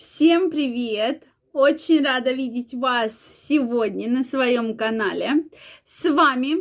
Всем 0.00 0.50
привет! 0.50 1.24
Очень 1.52 2.02
рада 2.02 2.32
видеть 2.32 2.72
вас 2.72 3.12
сегодня 3.46 4.08
на 4.08 4.24
своем 4.24 4.74
канале. 4.74 5.44
С 5.84 6.08
вами 6.08 6.56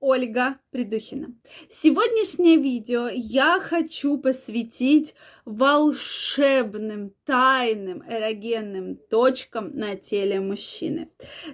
Ольга 0.00 0.58
Придухина. 0.72 1.32
Сегодняшнее 1.70 2.56
видео 2.56 3.08
я 3.08 3.60
хочу 3.60 4.18
посвятить 4.18 5.14
волшебным, 5.44 7.12
тайным, 7.24 8.02
эрогенным 8.08 8.96
точкам 9.10 9.74
на 9.74 9.96
теле 9.96 10.40
мужчины. 10.40 11.08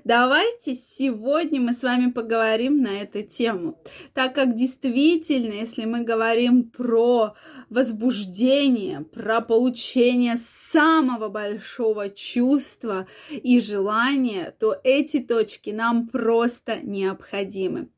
Давайте 0.05 0.75
сегодня 0.75 1.61
мы 1.61 1.73
с 1.73 1.83
вами 1.83 2.11
поговорим 2.11 2.83
на 2.83 3.01
эту 3.01 3.23
тему, 3.23 3.81
так 4.13 4.35
как 4.35 4.55
действительно, 4.55 5.55
если 5.55 5.87
мы 5.87 6.05
говорим 6.05 6.71
про 6.71 7.35
возбуждение, 7.71 9.01
про 9.01 9.41
получение 9.41 10.37
самого 10.71 11.29
большого 11.29 12.11
чувства 12.11 13.07
и 13.31 13.61
желания, 13.61 14.55
то 14.59 14.77
эти 14.85 15.21
точки 15.21 15.71
нам 15.71 16.09
просто 16.09 16.81
необходимы. 16.83 17.89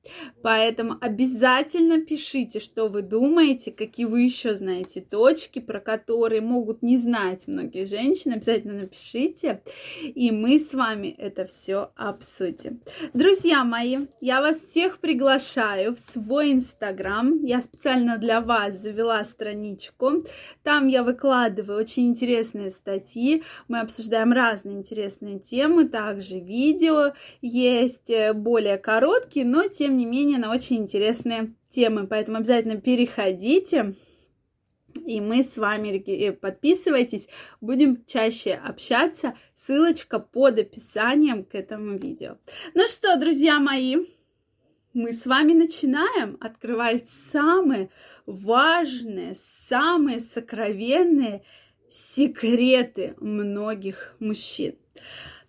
Поэтому 0.42 0.96
обязательно 1.00 2.00
пишите, 2.00 2.60
что 2.60 2.88
вы 2.88 3.02
думаете, 3.02 3.72
какие 3.72 4.06
вы 4.06 4.22
еще 4.22 4.54
знаете 4.54 5.00
точки, 5.00 5.58
про 5.58 5.79
которые 5.80 6.40
могут 6.40 6.82
не 6.82 6.98
знать 6.98 7.46
многие 7.46 7.84
женщины. 7.84 8.34
Обязательно 8.34 8.74
напишите, 8.74 9.62
и 10.02 10.30
мы 10.30 10.58
с 10.58 10.72
вами 10.72 11.08
это 11.18 11.46
все 11.46 11.90
обсудим. 11.96 12.80
Друзья 13.14 13.64
мои, 13.64 14.06
я 14.20 14.40
вас 14.40 14.64
всех 14.64 14.98
приглашаю 15.00 15.94
в 15.94 15.98
свой 15.98 16.52
инстаграм. 16.52 17.38
Я 17.42 17.60
специально 17.60 18.18
для 18.18 18.40
вас 18.40 18.74
завела 18.74 19.22
страничку. 19.24 20.24
Там 20.62 20.86
я 20.86 21.02
выкладываю 21.02 21.78
очень 21.78 22.08
интересные 22.08 22.70
статьи. 22.70 23.42
Мы 23.68 23.80
обсуждаем 23.80 24.32
разные 24.32 24.76
интересные 24.76 25.38
темы. 25.38 25.88
Также 25.88 26.38
видео 26.38 27.14
есть 27.40 28.10
э, 28.10 28.32
более 28.32 28.78
короткие, 28.78 29.44
но 29.46 29.66
тем 29.68 29.96
не 29.96 30.06
менее 30.06 30.38
на 30.38 30.52
очень 30.52 30.76
интересные 30.76 31.54
темы. 31.70 32.06
Поэтому 32.06 32.38
обязательно 32.38 32.80
переходите. 32.80 33.94
И 35.06 35.20
мы 35.20 35.42
с 35.42 35.56
вами 35.56 35.98
э, 35.98 36.32
подписывайтесь, 36.32 37.28
будем 37.60 38.04
чаще 38.06 38.54
общаться. 38.54 39.34
Ссылочка 39.56 40.18
под 40.18 40.58
описанием 40.58 41.44
к 41.44 41.54
этому 41.54 41.98
видео. 41.98 42.38
Ну 42.74 42.86
что, 42.86 43.18
друзья 43.18 43.58
мои, 43.58 43.96
мы 44.92 45.12
с 45.12 45.26
вами 45.26 45.52
начинаем 45.52 46.36
открывать 46.40 47.08
самые 47.32 47.90
важные, 48.26 49.34
самые 49.68 50.20
сокровенные 50.20 51.44
секреты 51.90 53.14
многих 53.20 54.16
мужчин. 54.18 54.76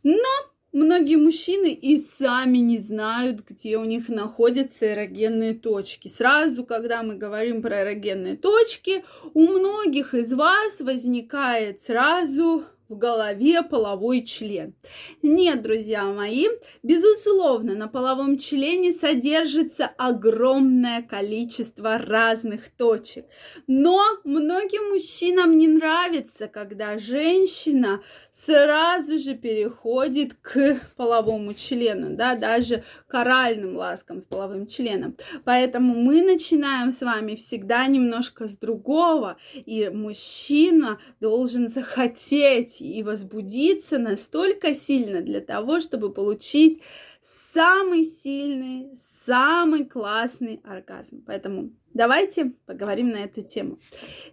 Но 0.03 0.52
Многие 0.74 1.18
мужчины 1.18 1.74
и 1.74 2.00
сами 2.00 2.60
не 2.60 2.80
знают, 2.80 3.42
где 3.46 3.78
у 3.78 3.84
них 3.84 4.08
находятся 4.08 4.94
эрогенные 4.94 5.54
точки. 5.54 6.08
Сразу, 6.08 6.64
когда 6.66 7.04
мы 7.04 7.16
говорим 7.16 7.62
про 7.62 7.82
эрогенные 7.82 8.38
точки, 8.38 9.04
у 9.34 9.48
многих 9.48 10.14
из 10.14 10.32
вас 10.32 10.80
возникает 10.80 11.82
сразу 11.82 12.64
в 12.92 12.97
голове 12.97 13.64
половой 13.64 14.23
член. 14.23 14.75
Нет, 15.23 15.61
друзья 15.61 16.03
мои, 16.03 16.47
безусловно, 16.84 17.73
на 17.73 17.88
половом 17.88 18.38
члене 18.38 18.92
содержится 18.92 19.89
огромное 19.97 21.02
количество 21.02 21.97
разных 21.97 22.69
точек. 22.69 23.25
Но 23.66 24.02
многим 24.25 24.92
мужчинам 24.92 25.58
не 25.58 25.69
нравится, 25.69 26.50
когда 26.50 26.97
женщина 26.97 28.02
сразу 28.34 29.17
же 29.19 29.36
переходит 29.36 30.34
к 30.34 30.81
половому 30.97 31.53
члену, 31.53 32.16
да, 32.17 32.36
даже 32.36 32.84
к 33.08 33.14
оральным 33.14 33.78
ласкам 33.78 34.19
с 34.19 34.25
половым 34.25 34.67
членом. 34.67 35.16
Поэтому 35.46 35.96
мы 35.96 36.22
начинаем 36.24 36.91
с 36.91 37.00
вами 37.00 37.35
всегда 37.35 37.88
немножко 37.88 38.50
с 38.50 38.57
другого, 38.57 39.38
и 39.53 39.90
мужчина 39.90 41.00
должен 41.22 41.69
захотеть 41.69 42.81
и 42.81 43.03
возбудиться 43.03 43.97
настолько 43.97 44.74
сильно 44.75 45.22
для 45.22 45.42
того, 45.42 45.80
чтобы 45.80 46.12
получить 46.12 46.81
самый 47.53 48.06
сильный, 48.06 48.90
самый 49.25 49.86
классный 49.86 50.62
оргазм. 50.64 51.24
Поэтому 51.25 51.72
давайте 51.94 52.53
поговорим 52.66 53.09
на 53.09 53.24
эту 53.24 53.44
тему. 53.44 53.80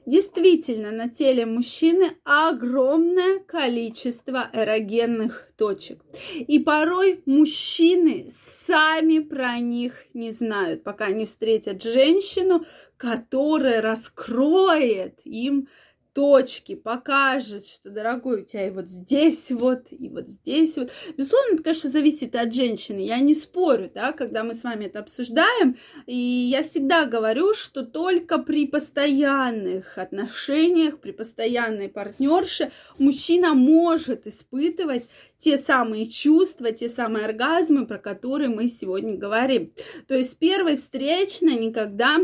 Действительно, 0.06 0.91
на 0.91 1.09
теле 1.09 1.44
мужчины 1.44 2.12
огромное 2.25 3.41
количество 3.41 4.48
эрогенных 4.53 5.53
точек. 5.56 6.03
И 6.34 6.59
порой 6.59 7.22
мужчины 7.26 8.32
сами 8.66 9.19
про 9.19 9.59
них 9.59 10.06
не 10.15 10.30
знают, 10.30 10.82
пока 10.82 11.10
не 11.10 11.26
встретят 11.26 11.82
женщину, 11.82 12.65
которая 12.97 13.80
раскроет 13.80 15.20
им 15.25 15.69
точки, 16.18 16.74
покажет, 16.74 17.64
что, 17.64 17.90
дорогой, 17.90 18.42
у 18.42 18.44
тебя 18.44 18.66
и 18.66 18.70
вот 18.70 18.88
здесь 18.88 19.52
вот, 19.52 19.84
и 19.90 20.08
вот 20.08 20.26
здесь 20.26 20.76
вот. 20.76 20.90
Безусловно, 21.16 21.54
это, 21.54 21.62
конечно, 21.62 21.90
зависит 21.90 22.34
от 22.34 22.52
женщины, 22.52 23.06
я 23.06 23.20
не 23.20 23.36
спорю, 23.36 23.88
да, 23.94 24.10
когда 24.10 24.42
мы 24.42 24.54
с 24.54 24.64
вами 24.64 24.86
это 24.86 24.98
обсуждаем, 24.98 25.76
и 26.06 26.16
я 26.16 26.64
всегда 26.64 27.04
говорю, 27.04 27.54
что 27.54 27.84
только 27.84 28.38
при 28.38 28.66
постоянных 28.66 29.96
отношениях, 29.96 30.98
при 30.98 31.12
постоянной 31.12 31.88
партнерше 31.88 32.72
мужчина 32.98 33.54
может 33.54 34.26
испытывать 34.26 35.06
те 35.38 35.56
самые 35.56 36.08
чувства, 36.08 36.72
те 36.72 36.88
самые 36.88 37.26
оргазмы, 37.26 37.86
про 37.86 37.98
которые 37.98 38.48
мы 38.48 38.66
сегодня 38.66 39.16
говорим. 39.16 39.72
То 40.08 40.16
есть 40.16 40.36
первой 40.40 40.78
встречной 40.78 41.54
никогда 41.54 42.18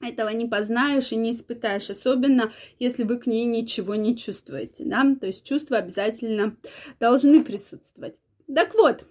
этого 0.00 0.28
не 0.30 0.46
познаешь 0.46 1.12
и 1.12 1.16
не 1.16 1.32
испытаешь, 1.32 1.90
особенно 1.90 2.52
если 2.78 3.02
вы 3.02 3.18
к 3.18 3.26
ней 3.26 3.44
ничего 3.44 3.94
не 3.94 4.16
чувствуете, 4.16 4.84
да, 4.84 5.04
то 5.18 5.26
есть 5.26 5.44
чувства 5.44 5.78
обязательно 5.78 6.56
должны 7.00 7.42
присутствовать. 7.44 8.14
Так 8.52 8.74
вот, 8.74 9.04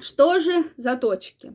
что 0.00 0.38
же 0.38 0.70
за 0.76 0.96
точки? 0.96 1.54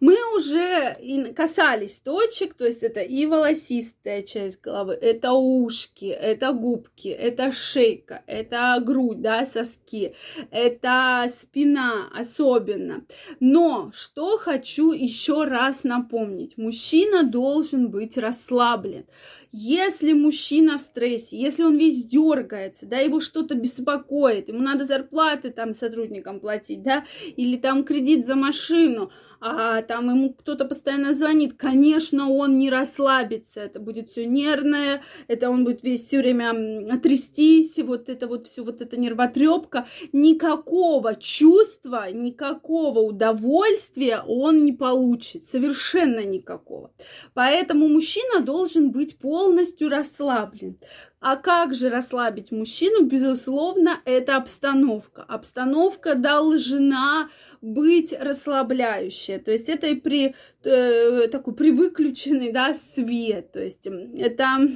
Мы 0.00 0.16
уже 0.36 0.96
касались 1.34 2.00
точек, 2.00 2.54
то 2.54 2.66
есть 2.66 2.82
это 2.82 3.00
и 3.00 3.26
волосистая 3.26 4.22
часть 4.22 4.60
головы, 4.60 4.94
это 4.94 5.32
ушки, 5.32 6.06
это 6.06 6.52
губки, 6.52 7.08
это 7.08 7.52
шейка, 7.52 8.22
это 8.26 8.78
грудь, 8.84 9.20
да, 9.20 9.46
соски, 9.46 10.14
это 10.50 11.30
спина 11.40 12.08
особенно. 12.12 13.04
Но 13.40 13.90
что 13.94 14.38
хочу 14.38 14.92
еще 14.92 15.44
раз 15.44 15.84
напомнить, 15.84 16.58
мужчина 16.58 17.22
должен 17.22 17.90
быть 17.90 18.18
расслаблен. 18.18 19.06
Если 19.52 20.12
мужчина 20.12 20.78
в 20.78 20.80
стрессе, 20.80 21.36
если 21.36 21.64
он 21.64 21.76
весь 21.76 22.04
дергается, 22.04 22.86
да, 22.86 22.98
его 22.98 23.20
что-то 23.20 23.56
беспокоит, 23.56 24.48
ему 24.48 24.60
надо 24.60 24.84
зарплаты 24.84 25.50
там 25.50 25.72
сотрудникам 25.72 26.38
платить, 26.38 26.82
да, 26.82 27.04
или 27.36 27.56
там 27.56 27.84
кредит 27.84 28.26
за 28.26 28.36
машину, 28.36 29.10
а 29.40 29.80
там 29.82 30.10
ему 30.10 30.34
кто-то 30.34 30.66
постоянно 30.66 31.14
звонит, 31.14 31.54
конечно, 31.56 32.30
он 32.30 32.58
не 32.58 32.68
расслабится, 32.68 33.60
это 33.60 33.80
будет 33.80 34.10
все 34.10 34.26
нервное, 34.26 35.02
это 35.28 35.48
он 35.48 35.64
будет 35.64 35.82
весь 35.82 36.06
все 36.06 36.18
время 36.18 36.98
трястись, 36.98 37.78
вот 37.78 38.08
это 38.10 38.26
вот 38.26 38.46
все, 38.46 38.62
вот 38.62 38.82
эта 38.82 38.98
нервотрепка, 38.98 39.86
никакого 40.12 41.14
чувства, 41.16 42.10
никакого 42.12 43.00
удовольствия 43.00 44.22
он 44.26 44.64
не 44.64 44.72
получит, 44.72 45.46
совершенно 45.48 46.20
никакого. 46.20 46.92
Поэтому 47.32 47.88
мужчина 47.88 48.40
должен 48.40 48.90
быть 48.90 49.16
полностью 49.16 49.39
расслаблен. 49.88 50.78
А 51.20 51.36
как 51.36 51.74
же 51.74 51.90
расслабить 51.90 52.50
мужчину? 52.50 53.04
Безусловно, 53.06 54.00
это 54.04 54.36
обстановка. 54.36 55.22
Обстановка 55.22 56.14
должна 56.14 57.28
быть 57.60 58.14
расслабляющая. 58.18 59.38
То 59.38 59.50
есть 59.52 59.68
это 59.68 59.86
и 59.88 59.94
при 59.96 60.34
э, 60.64 61.28
такой 61.28 61.54
при 61.54 61.72
выключенный 61.72 62.52
да, 62.52 62.74
свет. 62.74 63.52
То 63.52 63.62
есть 63.62 63.86
это 63.86 64.68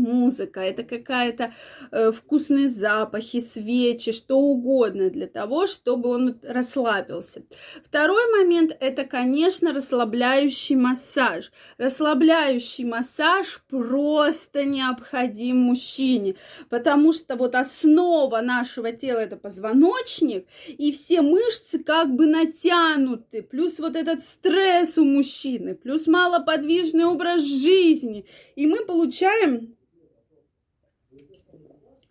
музыка, 0.00 0.60
это 0.60 0.82
какая-то 0.82 1.52
э, 1.90 2.12
вкусные 2.12 2.68
запахи, 2.68 3.40
свечи, 3.40 4.12
что 4.12 4.38
угодно 4.38 5.10
для 5.10 5.26
того, 5.26 5.66
чтобы 5.66 6.10
он 6.10 6.38
расслабился. 6.42 7.42
Второй 7.84 8.22
момент 8.38 8.76
это, 8.80 9.04
конечно, 9.04 9.72
расслабляющий 9.72 10.76
массаж. 10.76 11.52
Расслабляющий 11.78 12.84
массаж 12.84 13.62
просто 13.68 14.64
необходим 14.64 15.58
мужчине, 15.58 16.36
потому 16.68 17.12
что 17.12 17.36
вот 17.36 17.54
основа 17.54 18.40
нашего 18.40 18.92
тела 18.92 19.18
это 19.18 19.36
позвоночник, 19.36 20.46
и 20.66 20.92
все 20.92 21.22
мышцы 21.22 21.78
как 21.78 22.14
бы 22.14 22.26
натянуты, 22.26 23.42
плюс 23.42 23.78
вот 23.78 23.96
этот 23.96 24.22
стресс 24.22 24.98
у 24.98 25.04
мужчины, 25.04 25.74
плюс 25.74 26.06
малоподвижный 26.06 27.04
образ 27.04 27.42
жизни, 27.42 28.26
и 28.56 28.66
мы 28.66 28.84
получаем 28.84 29.76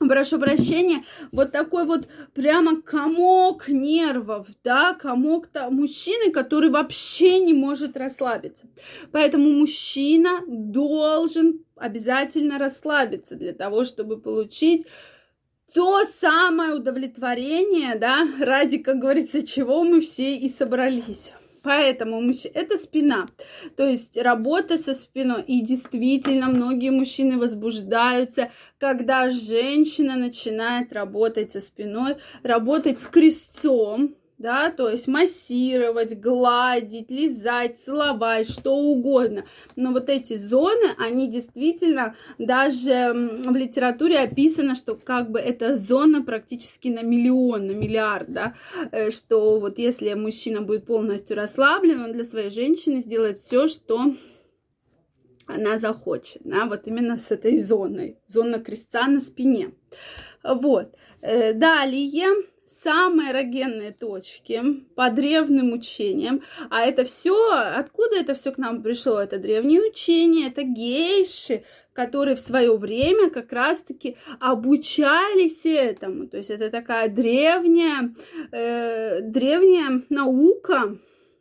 прошу 0.07 0.39
прощения, 0.39 1.03
вот 1.31 1.51
такой 1.51 1.85
вот 1.85 2.07
прямо 2.33 2.81
комок 2.81 3.67
нервов, 3.67 4.47
да, 4.63 4.93
комок-то 4.93 5.69
мужчины, 5.69 6.31
который 6.31 6.69
вообще 6.69 7.39
не 7.39 7.53
может 7.53 7.97
расслабиться. 7.97 8.65
Поэтому 9.11 9.51
мужчина 9.51 10.41
должен 10.47 11.65
обязательно 11.75 12.57
расслабиться 12.57 13.35
для 13.35 13.53
того, 13.53 13.83
чтобы 13.83 14.19
получить 14.19 14.87
то 15.73 16.03
самое 16.03 16.73
удовлетворение, 16.73 17.95
да, 17.95 18.27
ради, 18.39 18.77
как 18.79 18.99
говорится, 18.99 19.45
чего 19.45 19.83
мы 19.83 20.01
все 20.01 20.35
и 20.35 20.49
собрались. 20.49 21.31
Поэтому 21.61 22.21
это 22.53 22.77
спина, 22.77 23.27
то 23.75 23.85
есть 23.85 24.17
работа 24.17 24.77
со 24.77 24.93
спиной. 24.93 25.43
И 25.43 25.61
действительно, 25.61 26.47
многие 26.47 26.91
мужчины 26.91 27.37
возбуждаются, 27.37 28.51
когда 28.77 29.29
женщина 29.29 30.15
начинает 30.15 30.93
работать 30.93 31.51
со 31.51 31.59
спиной, 31.59 32.17
работать 32.43 32.99
с 32.99 33.07
крестцом, 33.07 34.15
да, 34.39 34.71
то 34.71 34.89
есть 34.89 35.07
массировать, 35.07 36.17
гладить, 36.19 37.11
лизать, 37.11 37.77
целовать, 37.79 38.49
что 38.49 38.75
угодно. 38.75 39.43
Но 39.75 39.91
вот 39.91 40.09
эти 40.09 40.37
зоны, 40.37 40.95
они 40.97 41.27
действительно, 41.27 42.15
даже 42.37 43.13
в 43.45 43.55
литературе 43.55 44.19
описано, 44.19 44.75
что 44.75 44.95
как 44.95 45.29
бы 45.29 45.39
эта 45.39 45.75
зона 45.75 46.23
практически 46.23 46.87
на 46.87 47.01
миллион, 47.01 47.67
на 47.67 47.71
миллиард, 47.71 48.31
да, 48.31 48.55
э, 48.91 49.11
что 49.11 49.59
вот 49.59 49.77
если 49.77 50.13
мужчина 50.13 50.61
будет 50.61 50.85
полностью 50.85 51.35
расслаблен, 51.35 52.01
он 52.01 52.13
для 52.13 52.23
своей 52.23 52.49
женщины 52.49 53.01
сделает 53.01 53.39
все, 53.39 53.67
что 53.67 54.13
она 55.47 55.79
захочет, 55.79 56.43
да, 56.45 56.65
вот 56.65 56.87
именно 56.87 57.17
с 57.17 57.29
этой 57.29 57.57
зоной, 57.57 58.17
зона 58.27 58.59
крестца 58.59 59.05
на 59.07 59.19
спине. 59.19 59.71
Вот. 60.43 60.95
Э, 61.21 61.51
далее 61.51 62.29
самые 62.83 63.31
эрогенные 63.31 63.91
точки 63.91 64.61
по 64.95 65.09
древним 65.09 65.73
учениям. 65.73 66.41
А 66.69 66.81
это 66.81 67.03
все, 67.05 67.51
откуда 67.51 68.17
это 68.17 68.33
все 68.33 68.51
к 68.51 68.57
нам 68.57 68.81
пришло? 68.81 69.19
Это 69.19 69.37
древние 69.37 69.81
учения, 69.81 70.47
это 70.47 70.63
гейши, 70.63 71.63
которые 71.93 72.35
в 72.35 72.39
свое 72.39 72.77
время 72.77 73.29
как 73.29 73.51
раз-таки 73.51 74.15
обучались 74.39 75.65
этому. 75.65 76.27
То 76.27 76.37
есть 76.37 76.49
это 76.49 76.69
такая 76.69 77.09
древняя, 77.09 78.13
э, 78.51 79.21
древняя 79.21 80.01
наука, 80.09 80.97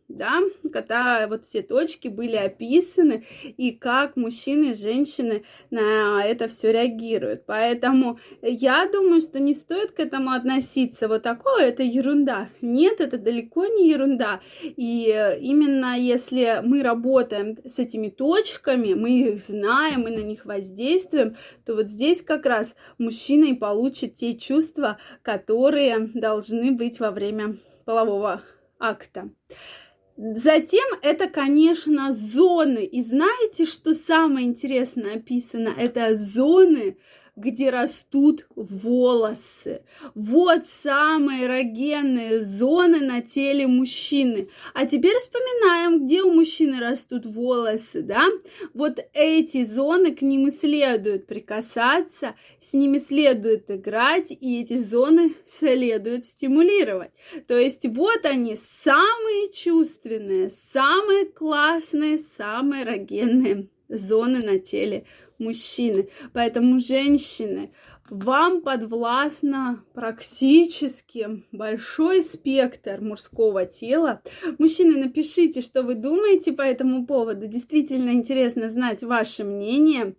да, 0.08 0.40
когда 0.72 1.26
вот 1.28 1.44
все 1.44 1.62
точки 1.62 2.08
были 2.08 2.36
описаны 2.36 3.24
и 3.42 3.72
как 3.72 4.16
мужчины 4.16 4.70
и 4.70 4.74
женщины 4.74 5.44
на 5.70 6.24
это 6.24 6.48
все 6.48 6.72
реагируют. 6.72 7.44
Поэтому 7.46 8.18
я 8.40 8.88
думаю, 8.90 9.20
что 9.20 9.38
не 9.38 9.54
стоит 9.54 9.92
к 9.92 10.00
этому 10.00 10.30
относиться 10.30 11.08
вот 11.08 11.22
такое, 11.22 11.66
это 11.66 11.82
ерунда. 11.82 12.48
Нет, 12.62 13.00
это 13.00 13.18
далеко 13.18 13.66
не 13.66 13.90
ерунда. 13.90 14.40
И 14.62 15.36
именно 15.40 15.98
если 15.98 16.60
мы 16.64 16.82
работаем 16.82 17.58
с 17.64 17.78
этими 17.78 18.08
точками, 18.08 18.94
мы 18.94 19.10
их 19.10 19.42
знаем, 19.42 20.02
мы 20.02 20.10
на 20.10 20.22
них 20.22 20.46
воздействуем, 20.46 21.36
то 21.66 21.74
вот 21.74 21.88
здесь 21.88 22.22
как 22.22 22.46
раз 22.46 22.74
мужчина 22.96 23.44
и 23.44 23.54
получит 23.54 24.16
те 24.16 24.34
чувства, 24.34 24.98
которые 25.22 26.08
должны 26.14 26.72
быть 26.72 26.98
во 26.98 27.10
время 27.10 27.56
полового 27.84 28.42
акта. 28.78 29.30
Затем 30.18 30.84
это, 31.00 31.28
конечно, 31.28 32.12
зоны. 32.12 32.84
И 32.84 33.02
знаете, 33.02 33.66
что 33.66 33.94
самое 33.94 34.48
интересное 34.48 35.14
описано? 35.14 35.68
Это 35.68 36.16
зоны, 36.16 36.96
где 37.38 37.70
растут 37.70 38.46
волосы. 38.54 39.82
Вот 40.14 40.66
самые 40.66 41.44
эрогенные 41.44 42.40
зоны 42.40 43.00
на 43.00 43.22
теле 43.22 43.66
мужчины. 43.66 44.48
А 44.74 44.86
теперь 44.86 45.16
вспоминаем, 45.18 46.06
где 46.06 46.22
у 46.22 46.32
мужчины 46.32 46.80
растут 46.80 47.26
волосы, 47.26 48.02
да? 48.02 48.26
Вот 48.74 48.98
эти 49.14 49.64
зоны, 49.64 50.14
к 50.14 50.22
ним 50.22 50.48
и 50.48 50.50
следует 50.50 51.26
прикасаться, 51.26 52.34
с 52.60 52.72
ними 52.72 52.98
следует 52.98 53.70
играть, 53.70 54.30
и 54.30 54.60
эти 54.60 54.76
зоны 54.76 55.34
следует 55.58 56.26
стимулировать. 56.26 57.10
То 57.46 57.56
есть 57.56 57.86
вот 57.86 58.24
они, 58.24 58.58
самые 58.82 59.52
чувственные, 59.52 60.50
самые 60.72 61.26
классные, 61.26 62.18
самые 62.36 62.84
эрогенные 62.84 63.68
зоны 63.88 64.40
на 64.44 64.58
теле 64.58 65.04
мужчины. 65.38 66.08
Поэтому, 66.32 66.80
женщины, 66.80 67.70
вам 68.10 68.62
подвластно 68.62 69.84
практически 69.92 71.44
большой 71.52 72.22
спектр 72.22 73.00
мужского 73.00 73.66
тела. 73.66 74.22
Мужчины, 74.58 74.98
напишите, 74.98 75.60
что 75.60 75.82
вы 75.82 75.94
думаете 75.94 76.52
по 76.52 76.62
этому 76.62 77.06
поводу. 77.06 77.46
Действительно 77.46 78.10
интересно 78.10 78.70
знать 78.70 79.02
ваше 79.02 79.44
мнение. 79.44 80.14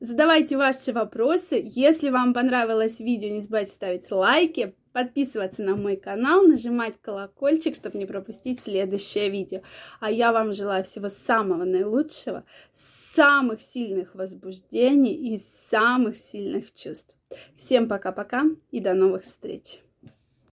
Задавайте 0.00 0.56
ваши 0.56 0.92
вопросы. 0.92 1.62
Если 1.64 2.10
вам 2.10 2.34
понравилось 2.34 2.98
видео, 3.00 3.28
не 3.30 3.40
забывайте 3.40 3.72
ставить 3.72 4.10
лайки, 4.10 4.74
подписываться 4.92 5.62
на 5.62 5.76
мой 5.76 5.96
канал, 5.96 6.42
нажимать 6.42 7.00
колокольчик, 7.00 7.74
чтобы 7.74 7.98
не 7.98 8.06
пропустить 8.06 8.60
следующее 8.60 9.30
видео. 9.30 9.62
А 10.00 10.10
я 10.10 10.32
вам 10.32 10.52
желаю 10.52 10.84
всего 10.84 11.08
самого 11.08 11.64
наилучшего, 11.64 12.44
самых 12.72 13.60
сильных 13.60 14.14
возбуждений 14.14 15.34
и 15.34 15.40
самых 15.70 16.16
сильных 16.16 16.74
чувств. 16.74 17.14
Всем 17.56 17.88
пока-пока 17.88 18.44
и 18.70 18.80
до 18.80 18.94
новых 18.94 19.24
встреч! 19.24 19.80